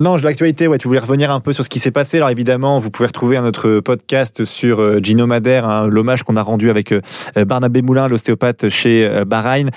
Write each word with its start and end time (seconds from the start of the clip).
Non, 0.00 0.16
je 0.16 0.24
l'actualité, 0.24 0.66
ouais, 0.66 0.76
tu 0.76 0.88
voulais 0.88 0.98
revenir 0.98 1.30
un 1.30 1.38
peu 1.38 1.52
sur 1.52 1.62
ce 1.62 1.68
qui 1.68 1.78
s'est 1.78 1.92
passé. 1.92 2.16
Alors 2.16 2.28
évidemment, 2.30 2.80
vous 2.80 2.90
pouvez 2.90 3.06
retrouver 3.06 3.38
notre 3.38 3.78
podcast 3.78 4.44
sur 4.44 4.80
euh, 4.80 4.98
Gino 5.00 5.28
Madère, 5.28 5.68
hein, 5.68 5.86
l'hommage 5.86 6.24
qu'on 6.24 6.34
a 6.34 6.42
rendu 6.42 6.68
avec 6.68 6.90
euh, 6.90 7.00
Barnabé 7.44 7.80
Moulin, 7.80 8.08
l'ostéopathe 8.08 8.68
chez 8.70 9.06
euh, 9.06 9.24
Bahreïn. 9.24 9.70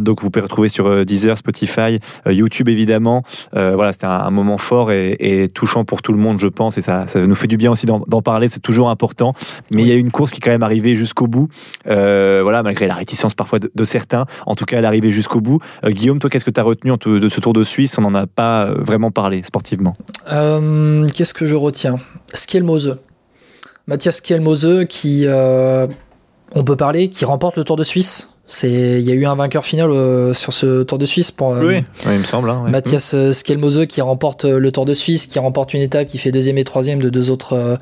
donc 0.00 0.22
vous 0.22 0.30
pouvez 0.30 0.42
retrouver 0.42 0.70
sur 0.70 1.04
Deezer, 1.04 1.36
Spotify, 1.36 1.98
YouTube 2.26 2.70
évidemment. 2.70 3.22
voilà, 3.52 3.92
c'était 3.92 4.06
un, 4.06 4.30
moment 4.30 4.56
fort 4.56 4.92
et, 4.92 5.50
touchant 5.52 5.84
pour 5.84 6.00
tout 6.00 6.12
le 6.12 6.18
monde, 6.18 6.38
je 6.38 6.48
pense, 6.48 6.78
et 6.78 6.82
ça, 6.82 7.06
ça 7.06 7.20
nous 7.20 7.34
fait 7.34 7.46
du 7.46 7.58
bien 7.58 7.70
aussi 7.70 7.84
d'en 7.84 8.22
parler. 8.22 8.48
C'est 8.48 8.60
toujours 8.60 8.88
important. 8.88 9.34
Mais 9.74 9.82
il 9.82 9.88
y 9.88 9.92
a 9.92 9.96
une 9.96 10.10
course 10.10 10.30
qui 10.30 10.38
est 10.38 10.40
quand 10.40 10.50
même 10.50 10.62
arrivée 10.62 10.96
jusqu'au 10.96 11.26
bout. 11.26 11.48
voilà, 11.84 12.62
malgré 12.62 12.86
la 12.86 12.94
réticence 12.94 13.34
parfois 13.34 13.58
de, 13.58 13.84
certains. 13.84 14.24
En 14.46 14.54
tout 14.54 14.64
cas, 14.64 14.78
elle 14.78 14.84
est 14.84 14.88
arrivée 14.88 15.10
jusqu'au 15.10 15.40
bout. 15.40 15.58
Guillaume, 15.84 16.18
toi, 16.18 16.30
qu'est-ce 16.30 16.44
que 16.44 16.50
tu 16.50 16.60
as 16.60 16.64
retenu 16.64 16.92
de 17.04 17.28
ce 17.28 17.40
Tour 17.40 17.52
de 17.52 17.64
Suisse? 17.64 17.98
On 17.98 18.02
n'en 18.02 18.14
a 18.14 18.26
pas 18.26 18.72
vraiment 18.72 19.10
parlé 19.10 19.42
sportivement 19.50 19.96
euh, 20.30 21.08
Qu'est-ce 21.08 21.34
que 21.34 21.46
je 21.46 21.56
retiens? 21.56 21.98
Skelmose. 22.34 22.98
Mathias 23.88 24.16
Skelmose 24.18 24.86
qui, 24.88 25.24
euh, 25.26 25.88
on 26.54 26.62
peut 26.62 26.76
parler, 26.76 27.10
qui 27.10 27.24
remporte 27.24 27.56
le 27.56 27.64
Tour 27.64 27.76
de 27.76 27.82
Suisse? 27.82 28.30
Il 28.62 29.00
y 29.00 29.10
a 29.10 29.14
eu 29.14 29.26
un 29.26 29.34
vainqueur 29.34 29.64
final 29.64 29.90
euh, 29.90 30.34
sur 30.34 30.52
ce 30.52 30.82
Tour 30.82 30.98
de 30.98 31.06
Suisse 31.06 31.30
pour 31.30 31.54
euh, 31.54 31.62
oui, 31.64 31.84
il 32.06 32.18
me 32.18 32.24
semble. 32.24 32.50
Hein, 32.50 32.64
Mathias 32.68 33.14
euh, 33.14 33.32
Skelmose 33.32 33.86
qui 33.88 34.00
remporte 34.00 34.44
le 34.44 34.72
Tour 34.72 34.84
de 34.84 34.92
Suisse, 34.92 35.26
qui 35.26 35.38
remporte 35.38 35.74
une 35.74 35.82
étape, 35.82 36.08
qui 36.08 36.18
fait 36.18 36.32
deuxième 36.32 36.58
et 36.58 36.64
troisième 36.64 37.00
de 37.00 37.08
deux 37.08 37.30
autres, 37.30 37.78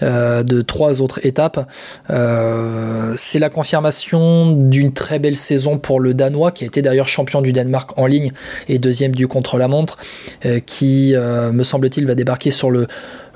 de 0.00 0.62
trois 0.62 1.00
autres 1.00 1.24
étapes. 1.24 1.68
c'est 2.08 3.38
la 3.38 3.50
confirmation 3.50 4.52
d'une 4.52 4.92
très 4.92 5.18
belle 5.18 5.36
saison 5.36 5.78
pour 5.78 6.00
le 6.00 6.14
Danois, 6.14 6.52
qui 6.52 6.64
a 6.64 6.66
été 6.66 6.82
d'ailleurs 6.82 7.08
champion 7.08 7.40
du 7.42 7.52
Danemark 7.52 7.90
en 7.96 8.06
ligne 8.06 8.32
et 8.68 8.78
deuxième 8.78 9.14
du 9.14 9.28
contre-la-montre, 9.28 9.98
qui, 10.66 11.14
me 11.14 11.62
semble-t-il, 11.62 12.06
va 12.06 12.14
débarquer 12.14 12.50
sur 12.50 12.70
le 12.70 12.86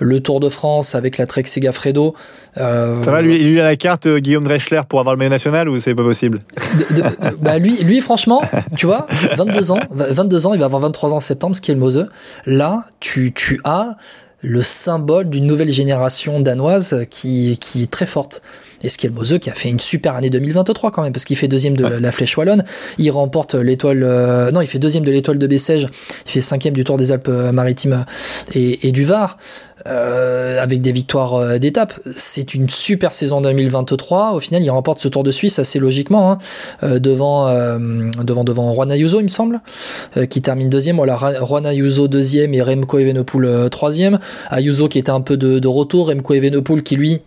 le 0.02 0.20
Tour 0.20 0.40
de 0.40 0.48
France 0.48 0.94
avec 0.94 1.18
la 1.18 1.26
Trek 1.26 1.44
Segafredo. 1.46 2.14
Euh, 2.58 3.02
Ça 3.02 3.10
va, 3.10 3.22
lui, 3.22 3.60
a 3.60 3.64
la 3.64 3.76
carte 3.76 4.06
euh, 4.06 4.18
Guillaume 4.18 4.44
Dreschler 4.44 4.82
pour 4.88 5.00
avoir 5.00 5.14
le 5.14 5.18
maillot 5.18 5.30
national 5.30 5.68
ou 5.68 5.80
c'est 5.80 5.94
pas 5.94 6.02
possible? 6.02 6.40
Bah 7.40 7.58
lui, 7.58 7.82
lui, 7.82 8.00
franchement, 8.00 8.42
tu 8.76 8.86
vois, 8.86 9.06
22 9.36 9.70
ans, 9.72 9.78
22 9.90 10.46
ans, 10.46 10.54
il 10.54 10.60
va 10.60 10.66
avoir 10.66 10.82
23 10.82 11.12
ans 11.12 11.16
en 11.16 11.20
septembre, 11.20 11.56
ce 11.56 11.60
qui 11.60 11.70
est 11.70 11.74
le 11.74 11.80
Moseux. 11.80 12.08
Là, 12.46 12.84
tu, 13.00 13.32
tu 13.34 13.60
as 13.64 13.96
le 14.42 14.62
symbole 14.62 15.30
d'une 15.30 15.46
nouvelle 15.46 15.70
génération 15.70 16.40
danoise 16.40 17.06
qui, 17.10 17.56
qui 17.60 17.84
est 17.84 17.90
très 17.90 18.06
forte. 18.06 18.42
Et 18.84 18.88
Skelmose 18.88 19.38
qui 19.40 19.48
a 19.48 19.54
fait 19.54 19.68
une 19.68 19.80
super 19.80 20.16
année 20.16 20.30
2023 20.30 20.90
quand 20.90 21.02
même, 21.02 21.12
parce 21.12 21.24
qu'il 21.24 21.36
fait 21.36 21.48
deuxième 21.48 21.76
de 21.76 21.86
la 21.86 22.12
Flèche 22.12 22.36
Wallonne, 22.36 22.64
il 22.98 23.10
remporte 23.10 23.54
l'étoile, 23.54 24.02
euh, 24.02 24.50
non, 24.50 24.60
il 24.60 24.66
fait 24.66 24.80
deuxième 24.80 25.04
de 25.04 25.10
l'étoile 25.12 25.38
de 25.38 25.46
Bessèges, 25.46 25.88
il 26.26 26.30
fait 26.30 26.40
cinquième 26.40 26.74
du 26.74 26.82
Tour 26.84 26.98
des 26.98 27.12
Alpes-Maritimes 27.12 28.04
et, 28.54 28.88
et, 28.88 28.92
du 28.92 29.04
Var. 29.04 29.38
Euh, 29.86 30.62
avec 30.62 30.80
des 30.80 30.92
victoires 30.92 31.34
euh, 31.34 31.58
d'étape. 31.58 31.94
C'est 32.14 32.54
une 32.54 32.70
super 32.70 33.12
saison 33.12 33.40
2023. 33.40 34.32
Au 34.32 34.40
final, 34.40 34.62
il 34.62 34.70
remporte 34.70 35.00
ce 35.00 35.08
Tour 35.08 35.24
de 35.24 35.30
Suisse 35.32 35.58
assez 35.58 35.78
logiquement 35.78 36.30
hein, 36.30 36.38
euh, 36.82 36.98
devant, 36.98 37.48
devant 38.22 38.44
devant 38.44 38.74
Juan 38.74 38.90
Ayuso, 38.90 39.20
il 39.20 39.24
me 39.24 39.28
semble, 39.28 39.60
qui 40.30 40.42
termine 40.42 40.68
deuxième. 40.68 40.96
Voilà, 40.96 41.18
Juan 41.44 41.66
Ayuso 41.66 42.08
deuxième 42.08 42.54
et 42.54 42.62
Remco 42.62 42.98
Evenepoel 42.98 43.70
troisième. 43.70 44.18
Ayuso 44.50 44.88
qui 44.88 44.98
était 44.98 45.10
un 45.10 45.20
peu 45.20 45.36
de, 45.36 45.58
de 45.58 45.68
retour, 45.68 46.08
Remco 46.08 46.34
Evenepoel 46.34 46.82
qui 46.82 46.96
lui 46.96 47.22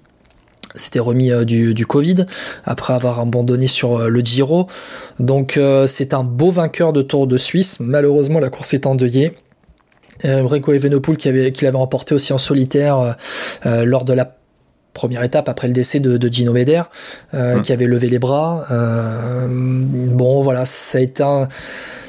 c'était 0.75 0.99
remis 0.99 1.31
euh, 1.31 1.45
du, 1.45 1.73
du, 1.73 1.85
Covid 1.85 2.25
après 2.65 2.93
avoir 2.93 3.19
abandonné 3.19 3.67
sur 3.67 3.97
euh, 3.97 4.09
le 4.09 4.19
Giro. 4.19 4.67
Donc 5.19 5.57
euh, 5.57 5.87
c'est 5.87 6.13
un 6.13 6.23
beau 6.23 6.51
vainqueur 6.51 6.93
de 6.93 7.01
Tour 7.01 7.27
de 7.27 7.37
Suisse. 7.37 7.79
Malheureusement, 7.79 8.39
la 8.39 8.49
course 8.49 8.73
est 8.73 8.85
endeuillée. 8.85 9.33
Remco 10.23 10.73
Evenepoel 10.73 11.17
qui 11.17 11.27
avait, 11.27 11.51
qui 11.51 11.65
l'avait 11.65 11.77
emporté 11.77 12.15
aussi 12.15 12.33
en 12.33 12.37
solitaire 12.37 13.17
lors 13.65 14.05
de 14.05 14.13
la 14.13 14.35
première 14.93 15.23
étape 15.23 15.49
après 15.49 15.67
le 15.67 15.73
décès 15.73 15.99
de, 15.99 16.17
de 16.17 16.27
Gino 16.31 16.53
Meder, 16.53 16.83
hum. 17.33 17.61
qui 17.61 17.73
avait 17.73 17.85
levé 17.85 18.07
les 18.07 18.19
bras. 18.19 18.65
bon, 19.49 20.41
voilà, 20.41 20.65
ça 20.65 20.99
a 20.99 21.01
été 21.01 21.23
un 21.23 21.47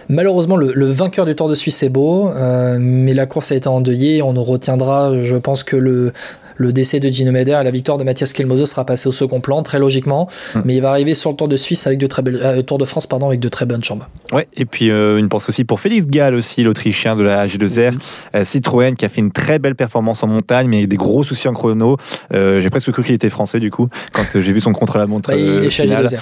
Malheureusement, 0.08 0.56
le, 0.56 0.72
le, 0.72 0.86
vainqueur 0.86 1.24
du 1.24 1.34
Tour 1.34 1.48
de 1.48 1.54
Suisse 1.54 1.82
est 1.82 1.88
beau, 1.88 2.28
euh, 2.28 2.78
mais 2.80 3.12
la 3.12 3.26
course 3.26 3.50
a 3.50 3.56
été 3.56 3.68
endeuillée. 3.68 4.22
On 4.22 4.32
nous 4.32 4.44
retiendra, 4.44 5.24
je 5.24 5.36
pense 5.36 5.64
que 5.64 5.76
le 5.76 6.12
le 6.56 6.72
décès 6.72 7.00
de 7.00 7.08
Gino 7.08 7.32
Meder 7.32 7.58
et 7.60 7.64
la 7.64 7.70
victoire 7.70 7.98
de 7.98 8.04
Mathias 8.04 8.32
Kelmozo 8.32 8.66
sera 8.66 8.84
passé 8.84 9.08
au 9.08 9.12
second 9.12 9.40
plan, 9.40 9.62
très 9.62 9.78
logiquement. 9.78 10.28
Hmm. 10.54 10.60
Mais 10.64 10.76
il 10.76 10.82
va 10.82 10.90
arriver 10.90 11.14
sur 11.14 11.30
le 11.30 11.36
Tour 11.36 11.48
de 11.48 11.56
Suisse 11.56 11.86
avec 11.86 11.98
de 11.98 12.06
très 12.06 12.22
belles, 12.22 12.40
euh, 12.42 12.62
Tour 12.62 12.78
de 12.78 12.84
France 12.84 13.06
pardon 13.06 13.28
avec 13.28 13.40
de 13.40 13.48
très 13.48 13.66
bonnes 13.66 13.84
jambes. 13.84 14.04
Ouais. 14.32 14.48
Et 14.56 14.64
puis 14.64 14.90
euh, 14.90 15.18
une 15.18 15.28
pense 15.28 15.48
aussi 15.48 15.64
pour 15.64 15.80
Félix 15.80 16.06
Gall 16.06 16.34
aussi, 16.34 16.62
l'Autrichien 16.62 17.16
de 17.16 17.22
la 17.22 17.46
G2R, 17.46 17.94
euh, 18.34 18.44
Citroën 18.44 18.94
qui 18.94 19.04
a 19.04 19.08
fait 19.08 19.20
une 19.20 19.32
très 19.32 19.58
belle 19.58 19.74
performance 19.74 20.22
en 20.22 20.28
montagne, 20.28 20.68
mais 20.68 20.78
avec 20.78 20.88
des 20.88 20.96
gros 20.96 21.22
soucis 21.22 21.48
en 21.48 21.52
chrono. 21.52 21.96
j'ai 22.32 22.70
presque 22.70 22.90
cru 22.92 23.02
qu'il 23.02 23.14
était 23.14 23.28
français 23.28 23.60
du 23.60 23.70
coup 23.70 23.88
quand 24.12 24.24
j'ai 24.34 24.52
vu 24.52 24.60
son 24.60 24.72
contre 24.72 24.98
la 24.98 25.06
montre. 25.06 25.30
Bah, 25.30 25.36
il 25.36 25.64
est 25.64 25.70
chez 25.70 25.86
G2R. 25.86 26.18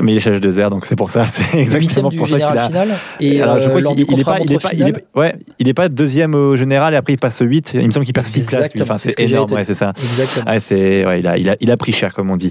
Mais 0.00 0.12
il 0.12 0.16
est 0.16 0.20
chez 0.20 0.38
G2R, 0.38 0.70
donc 0.70 0.86
c'est 0.86 0.96
pour 0.96 1.10
ça. 1.10 1.26
C'est 1.36 1.58
exactement 1.58 2.10
pour 2.10 2.28
ça 2.28 2.36
qu'il 2.36 2.58
a. 2.58 2.66
Final, 2.66 2.88
et 3.20 3.42
Alors, 3.42 3.60
je 3.60 3.68
crois 3.68 3.82
qu'il 3.82 4.20
est 4.20 4.24
pas, 4.24 4.38
il 4.40 4.52
est 4.52 4.62
pas, 4.62 4.70
il 4.72 4.88
est, 4.88 5.04
ouais, 5.14 5.34
il 5.58 5.68
est 5.68 5.74
pas 5.74 5.88
deuxième 5.88 6.34
au 6.34 6.56
général 6.56 6.94
et 6.94 6.96
après 6.96 7.14
il 7.14 7.18
passe 7.18 7.38
8 7.40 7.72
Il 7.74 7.86
me 7.86 7.90
semble 7.90 8.06
qu'il 8.06 8.14
perd 8.14 8.26
6 8.26 8.46
places. 8.46 8.70
Enfin, 8.80 8.96
c'est 8.96 9.18
énorme. 9.20 9.52
Ouais, 9.52 9.64
c'est 9.64 9.74
ça. 9.76 9.92
Exactement 9.96 10.56
c'est, 10.60 11.06
ouais, 11.06 11.20
il, 11.20 11.26
a, 11.26 11.38
il, 11.38 11.48
a, 11.48 11.56
il 11.60 11.70
a 11.70 11.76
pris 11.76 11.92
cher, 11.92 12.12
comme 12.14 12.30
on 12.30 12.36
dit. 12.36 12.44